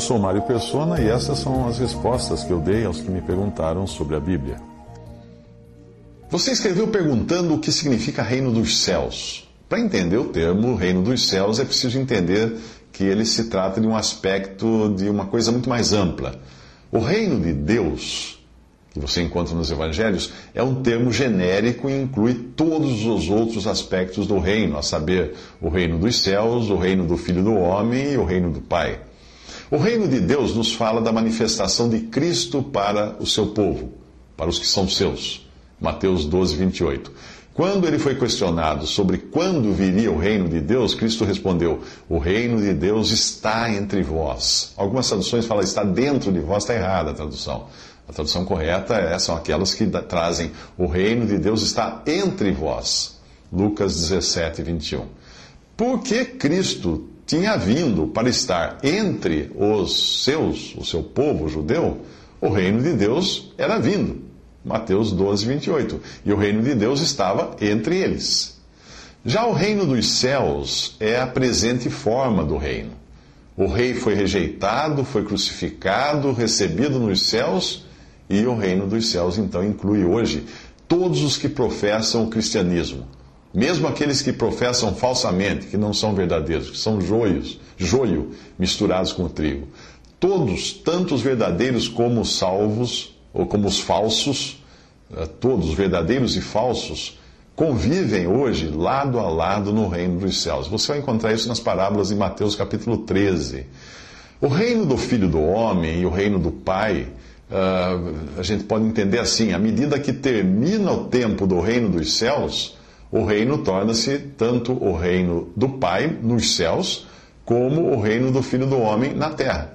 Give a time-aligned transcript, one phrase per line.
[0.00, 3.20] Eu sou Mário Persona e essas são as respostas que eu dei aos que me
[3.20, 4.56] perguntaram sobre a Bíblia.
[6.30, 9.46] Você escreveu perguntando o que significa reino dos céus.
[9.68, 12.56] Para entender o termo reino dos céus, é preciso entender
[12.90, 16.40] que ele se trata de um aspecto de uma coisa muito mais ampla.
[16.90, 18.42] O reino de Deus,
[18.94, 24.26] que você encontra nos evangelhos, é um termo genérico e inclui todos os outros aspectos
[24.26, 28.16] do reino, a saber, o reino dos céus, o reino do Filho do Homem e
[28.16, 28.98] o reino do Pai.
[29.70, 33.92] O reino de Deus nos fala da manifestação de Cristo para o seu povo,
[34.36, 35.48] para os que são seus.
[35.80, 37.12] Mateus 12, 28.
[37.54, 42.60] Quando ele foi questionado sobre quando viria o reino de Deus, Cristo respondeu: O reino
[42.60, 44.72] de Deus está entre vós.
[44.76, 47.68] Algumas traduções falam está dentro de vós, está errada a tradução.
[48.08, 53.20] A tradução correta é, são aquelas que trazem o reino de Deus está entre vós.
[53.52, 55.06] Lucas 17, 21.
[55.76, 62.00] Porque Cristo tinha vindo para estar entre os seus, o seu povo judeu,
[62.40, 64.22] o reino de Deus era vindo.
[64.64, 66.00] Mateus 12, 28.
[66.26, 68.60] E o reino de Deus estava entre eles.
[69.24, 72.94] Já o reino dos céus é a presente forma do reino.
[73.56, 77.86] O rei foi rejeitado, foi crucificado, recebido nos céus,
[78.28, 80.46] e o reino dos céus então inclui hoje
[80.88, 83.06] todos os que professam o cristianismo
[83.52, 89.28] mesmo aqueles que professam falsamente, que não são verdadeiros, que são joios, joio misturados com
[89.28, 89.66] trigo.
[90.18, 94.62] Todos, tanto os verdadeiros como os salvos, ou como os falsos,
[95.16, 97.18] eh, todos, verdadeiros e falsos,
[97.56, 100.66] convivem hoje lado a lado no reino dos céus.
[100.68, 103.66] Você vai encontrar isso nas parábolas de Mateus capítulo 13.
[104.40, 107.08] O reino do Filho do Homem e o reino do Pai,
[107.50, 112.14] uh, a gente pode entender assim: à medida que termina o tempo do reino dos
[112.14, 112.78] céus,
[113.10, 117.06] o reino torna-se tanto o reino do Pai nos céus,
[117.44, 119.72] como o reino do Filho do Homem na terra.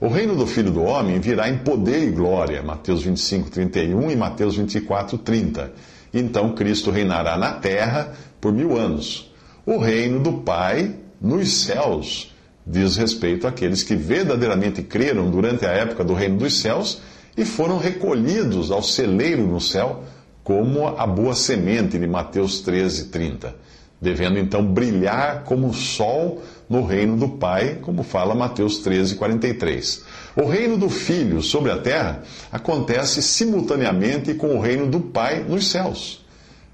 [0.00, 4.16] O reino do Filho do Homem virá em poder e glória, Mateus 25, 31 e
[4.16, 5.72] Mateus 24, 30.
[6.12, 9.32] Então Cristo reinará na terra por mil anos.
[9.66, 12.32] O reino do Pai nos céus
[12.66, 17.00] diz respeito àqueles que verdadeiramente creram durante a época do reino dos céus
[17.36, 20.04] e foram recolhidos ao celeiro no céu
[20.44, 23.56] como a boa semente de Mateus 13, 30,
[23.98, 30.04] devendo então brilhar como o sol no reino do Pai, como fala Mateus 13, 43.
[30.36, 32.22] O reino do Filho sobre a terra
[32.52, 36.22] acontece simultaneamente com o reino do Pai nos céus.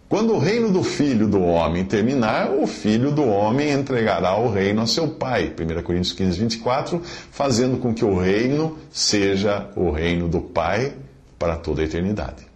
[0.08, 4.82] Quando o reino do Filho do homem terminar, o Filho do homem entregará o reino
[4.82, 5.54] a seu Pai.
[5.56, 10.94] 1 Coríntios 15, 24, fazendo com que o reino seja o reino do Pai
[11.38, 12.49] para toda a eternidade.